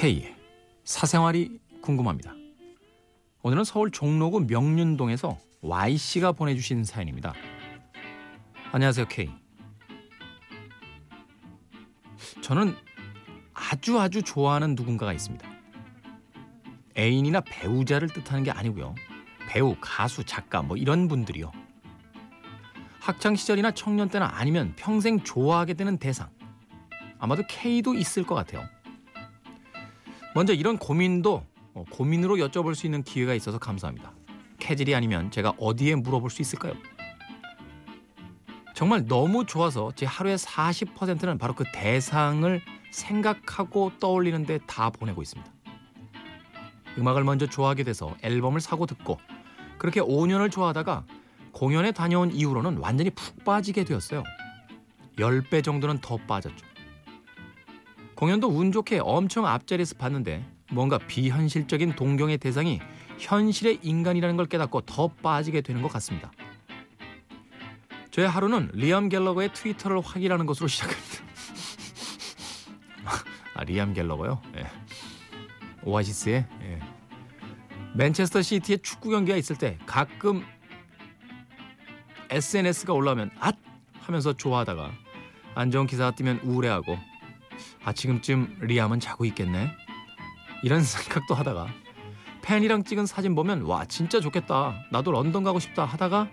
[0.00, 0.34] K의
[0.82, 2.32] 사생활이 궁금합니다.
[3.42, 7.34] 오늘은 서울 종로구 명륜동에서 Y씨가 보내주신 사연입니다.
[8.72, 9.28] 안녕하세요, K.
[12.40, 12.74] 저는
[13.52, 15.46] 아주 아주 좋아하는 누군가가 있습니다.
[16.96, 18.94] 애인이나 배우자를 뜻하는 게 아니고요.
[19.50, 21.52] 배우, 가수, 작가 뭐 이런 분들이요.
[23.00, 26.30] 학창 시절이나 청년 때나 아니면 평생 좋아하게 되는 대상.
[27.18, 28.66] 아마도 K도 있을 것 같아요.
[30.34, 31.44] 먼저 이런 고민도
[31.74, 34.12] 어, 고민으로 여쭤볼 수 있는 기회가 있어서 감사합니다.
[34.58, 36.74] 캐질이 아니면 제가 어디에 물어볼 수 있을까요?
[38.74, 45.52] 정말 너무 좋아서 제 하루의 40%는 바로 그 대상을 생각하고 떠올리는데 다 보내고 있습니다.
[46.98, 49.18] 음악을 먼저 좋아하게 돼서 앨범을 사고 듣고
[49.78, 51.04] 그렇게 5년을 좋아하다가
[51.52, 54.22] 공연에 다녀온 이후로는 완전히 푹 빠지게 되었어요.
[55.16, 56.69] 10배 정도는 더 빠졌죠.
[58.20, 62.78] 공연도 운 좋게 엄청 앞자리에서 봤는데 뭔가 비현실적인 동경의 대상이
[63.18, 66.30] 현실의 인간이라는 걸 깨닫고 더 빠지게 되는 것 같습니다.
[68.10, 71.24] 저의 하루는 리암 갤러거의 트위터를 확인하는 것으로 시작합니다.
[73.56, 74.42] 아, 리암 갤러거요?
[74.58, 74.66] 예.
[75.82, 76.78] 오아시스의 예.
[77.94, 80.44] 맨체스터 시티의 축구 경기가 있을 때 가끔
[82.28, 83.56] SNS가 올라오면 앗
[84.00, 84.92] 하면서 좋아하다가
[85.54, 87.09] 안 좋은 기사가 뜨면 우울해하고
[87.84, 89.70] 아 지금쯤 리암은 자고 있겠네.
[90.62, 91.68] 이런 생각도 하다가
[92.42, 94.84] 팬이랑 찍은 사진 보면 와 진짜 좋겠다.
[94.90, 96.28] 나도 런던 가고 싶다 하다가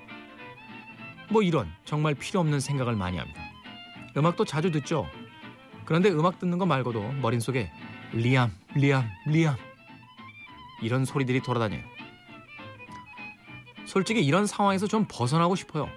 [1.30, 3.42] 뭐 이런 정말 필요 없는 생각을 많이 합니다.
[4.16, 5.08] 음악도 자주 듣죠.
[5.86, 7.72] 그런데 음악 듣는 거 말고도 머릿속에
[8.14, 9.56] 리암 리암 리암
[10.82, 11.82] 이런 소리들이 돌아다녀요.
[13.86, 15.90] 솔직히 이런 상황에서 좀 벗어나고 싶어요.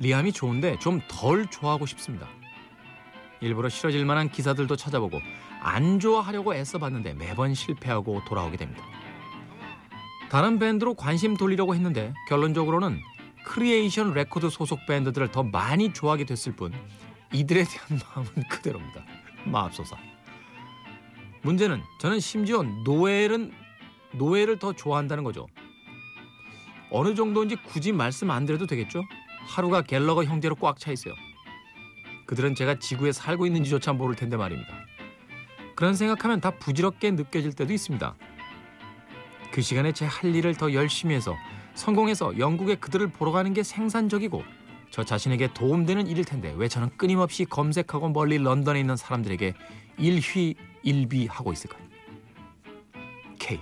[0.00, 2.28] 리암이 좋은데 좀 덜 좋아하고 싶습니다
[3.40, 5.20] 일부러 싫어질 만한 기사들도 찾아보고
[5.60, 8.82] 안 좋아하려고 애써봤는데 매번 실패하고 돌아오게 됩니다.
[10.30, 13.00] 다른 밴드로 관심 돌리려고 했는데 결론적으로는
[13.46, 16.72] 크리에이션 레코드 소속 밴드들을 더 많이 좋아하게 됐을 뿐
[17.32, 19.04] 이들에 대한 마음은 그대로입니다.
[19.44, 19.96] 맙소사.
[21.42, 23.52] 문제는 저는 심지어 노엘은
[24.14, 25.46] 노엘을 더 좋아한다는 거죠.
[26.90, 29.02] 어느 정도인지 굳이 말씀 안 드려도 되겠죠?
[29.46, 31.14] 하루가 갤러거 형제로 꽉 차 있어요.
[32.26, 34.72] 그들은 제가 지구에 살고 있는지조차 모를 텐데 말입니다.
[35.74, 38.14] 그런 생각하면 다 부질없게 느껴질 때도 있습니다.
[39.52, 41.34] 그 시간에 제 할 일을 더 열심히 해서
[41.74, 44.42] 성공해서 영국에 그들을 보러 가는 게 생산적이고
[44.90, 49.54] 저 자신에게 도움되는 일일 텐데 왜 저는 끊임없이 검색하고 멀리 런던에 있는 사람들에게
[49.98, 51.82] 일휘일비하고 있을까요?
[53.38, 53.60] K.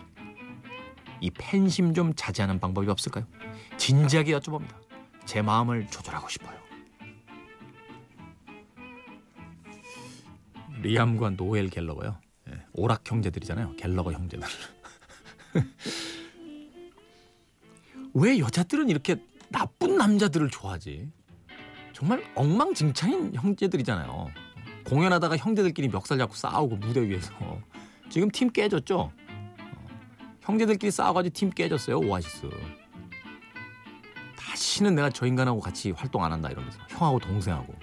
[1.21, 3.27] 이 팬심 좀 자제하는 방법이 없을까요?
[3.77, 4.75] 진지하게 여쭤봅니다.
[5.25, 6.57] 제 마음을 조절하고 싶어요.
[10.85, 12.19] 리암과 노엘 갤러거요.
[12.51, 13.75] 예, 오락 형제들이잖아요.
[13.77, 14.47] 갤러거 형제들.
[18.15, 19.17] 왜 여자들은 이렇게
[19.49, 21.11] 나쁜 남자들을 좋아하지?
[21.93, 24.29] 정말 엉망진창인 형제들이잖아요.
[24.85, 27.33] 공연하다가 형제들끼리 멱살 잡고 싸우고 무대 위에서
[28.11, 28.99] 지금 팀 깨졌죠?
[28.99, 29.13] 어,
[30.43, 32.51] 형제들끼리 싸워가지고 팀 깨졌어요 오아시스.
[34.37, 37.75] 다시는 내가 저 인간하고 같이 활동 안 한다 이러면서 형하고 동생하고.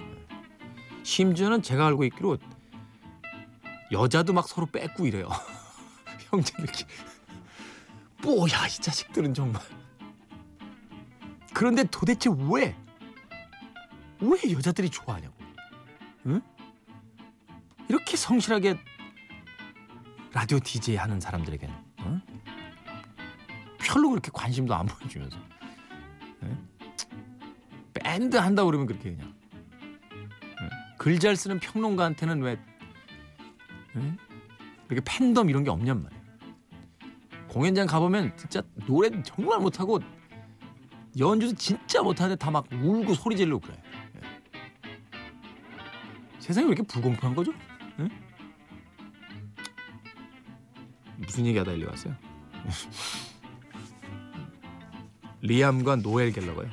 [1.04, 2.38] 심지어는 제가 알고 있기로
[3.91, 5.29] 여자도 막 서로 뺏고 이래요.
[6.29, 6.88] 형제들끼리.
[8.24, 9.62] 뭐야 이 자식들은 정말.
[11.53, 12.75] 그런데 도대체 왜?
[14.19, 15.34] 왜 여자들이 좋아하냐고.
[16.28, 16.41] 응?
[17.90, 18.78] 이렇게 성실하게
[20.34, 22.22] 라디오 DJ 하는 사람들에게는 응?
[23.79, 25.38] 별로 그렇게 관심도 안 보여주면서
[26.44, 26.68] 응?
[27.94, 29.34] 밴드 한다 그러면 그렇게 그냥
[30.97, 32.58] 글잘 쓰는 평론가한테는 왜
[33.96, 34.18] 응?
[34.90, 36.22] 이렇게 팬덤 이런 게 없냔 말이야.
[37.50, 39.99] 공연장 가보면 진짜 노래 정말 못하고
[41.20, 43.76] 연주도 진짜 못하는데 다 막 울고 소리 지르고 그래.
[44.16, 44.22] 예.
[46.40, 47.52] 세상이 왜 이렇게 불공평한 거죠?
[47.99, 48.08] 예?
[51.17, 52.16] 무슨 얘기하다 일리 왔어요?
[55.41, 56.70] 리암과 노엘 갤러가요.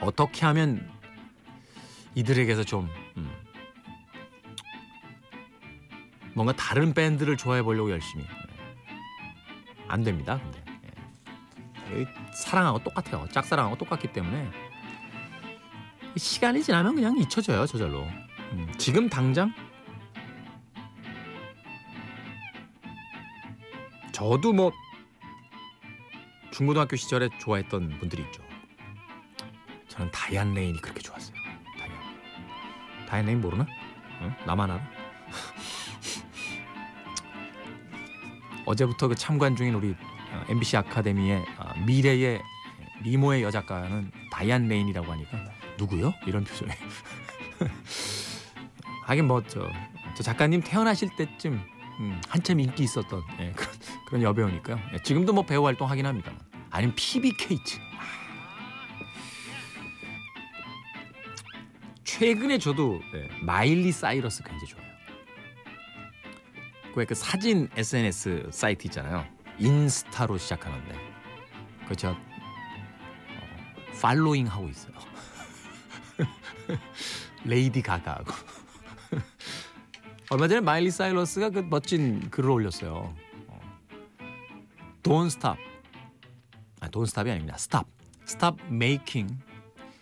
[0.00, 0.88] 어떻게 하면
[2.14, 2.88] 이들에게서 좀
[6.40, 8.28] 뭔가 다른 밴드를 좋아해 보려고 열심히 예.
[9.88, 10.40] 안 됩니다.
[11.74, 12.06] 근데 예.
[12.32, 13.28] 사랑하고 똑같아요.
[13.30, 14.50] 짝사랑하고 똑같기 때문에
[16.16, 18.04] 시간이 지나면 그냥 잊혀져요 저절로.
[18.52, 19.52] 음, 지금 당장
[24.12, 24.72] 저도 뭐
[26.52, 28.42] 중고등학교 시절에 좋아했던 분들이 있죠.
[29.88, 31.36] 저는 다이안 레인이 그렇게 좋았어요.
[31.78, 33.06] 다이안.
[33.06, 33.66] 다이안 레인 모르나?
[34.22, 34.34] 응?
[34.46, 34.99] 나만 알아?
[38.70, 42.40] 어제부터 그 참관 중인 우리 어, MBC 아카데미의 어, 미래의
[43.02, 45.44] 미모의 여작가는 다이안 레인이라고 하니까
[45.78, 46.12] 누구요?
[46.26, 46.70] 이런 표정이.
[49.06, 49.68] 하긴 뭐저
[50.14, 51.60] 저 작가님 태어나실 때쯤
[52.00, 53.74] 음, 한참 인기 있었던 예, 그런
[54.06, 54.78] 그런 여배우니까요.
[54.94, 56.32] 예, 지금도 뭐 배우 활동 하긴 합니다.
[56.70, 57.78] 아니면 케이츠.
[62.04, 64.89] 최근에 저도 예, 마일리 사이러스 굉장히 좋아요.
[66.94, 69.24] 그 사진 SNS 사이트 있잖아요.
[69.58, 70.94] 인스타로 시작하는데
[71.88, 72.18] 그 제가 어,
[74.00, 74.94] following 하고 있어요.
[77.44, 78.32] 레이디 가가하고
[80.30, 83.14] 얼마 전에 마일리 사이러스가 그 멋진 글을 올렸어요.
[83.48, 83.60] 어.
[85.02, 85.58] Don't stop.
[86.80, 87.56] 아, don't stop이 아닙니다.
[87.58, 87.88] Stop.
[88.24, 89.42] Stop making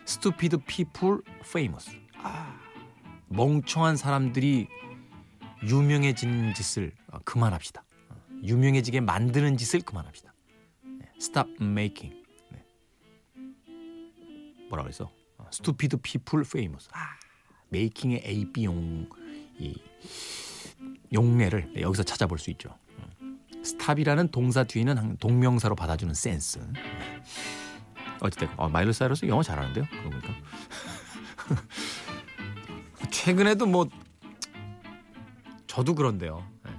[0.03, 1.89] stupid people famous.
[2.17, 2.59] 아,
[3.27, 4.67] 멍청한 사람들이
[5.63, 7.83] 유명해지는 짓을 어, 그만합시다.
[8.09, 10.33] 어, 유명해지게 만드는 짓을 그만합시다.
[10.83, 12.15] 네, stop making.
[12.51, 12.65] 네.
[14.69, 15.11] 뭐라 그랬어?
[15.37, 16.89] 어, stupid people famous.
[16.91, 17.17] 아,
[17.73, 19.09] making의 A, B 용,
[19.57, 19.75] 이
[21.13, 22.75] 용례를 여기서 찾아볼 수 있죠.
[23.63, 26.59] stop이라는 동사 뒤에는 동명사로 받아주는 센스.
[28.21, 29.85] 어쨌든 어, 마일리 사이러스 영어 잘하는데요.
[29.89, 30.33] 그러고 보니까
[33.11, 33.87] 최근에도 뭐
[35.79, 36.45] 저도 그런데요.
[36.65, 36.71] 네.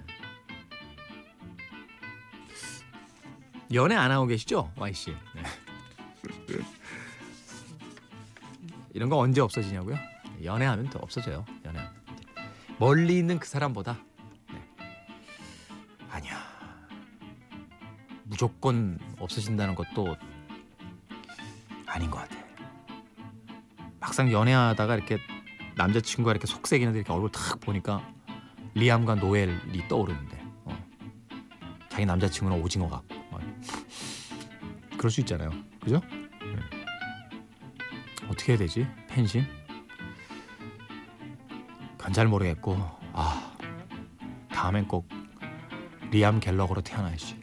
[3.73, 5.17] 연애 안 하고 계시죠, Y 씨?
[5.35, 5.43] 네.
[8.93, 9.97] 이런 거 언제 없어지냐고요?
[10.45, 11.47] 연애하면 또 없어져요.
[11.65, 11.81] 연애.
[12.79, 13.97] 멀리 있는 그 사람보다
[14.53, 14.63] 네.
[16.11, 16.37] 아니야.
[18.25, 20.15] 무조건 없어진다는 것도
[21.87, 22.37] 아닌 것 같아.
[23.99, 25.19] 막상 연애하다가 이렇게
[25.77, 28.07] 남자친구가 이렇게 속색이는데 이렇게 얼굴 탁 보니까
[28.81, 30.77] 리암과 노엘이 떠오르는데 어.
[31.91, 33.39] 자기 남자친구는 오징어 같고 어.
[34.97, 35.51] 그럴 수 있잖아요.
[35.81, 36.01] 그죠?
[36.11, 36.57] 네.
[38.27, 38.87] 어떻게 해야 되지?
[39.09, 39.47] 펜신?
[41.99, 42.79] 그건 잘 모르겠고
[43.13, 43.55] 아
[44.51, 45.07] 다음엔 꼭
[46.11, 47.39] 리암 갤러거로 태어나야지.